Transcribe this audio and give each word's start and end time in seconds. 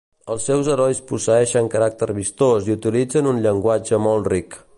Els 0.35 0.45
seus 0.51 0.69
herois 0.75 1.01
posseeixen 1.11 1.69
caràcter 1.75 2.09
vistós 2.21 2.71
i 2.71 2.75
utilitzen 2.79 3.31
un 3.35 3.45
llenguatge 3.45 4.03
molt 4.09 4.33
ric. 4.37 4.61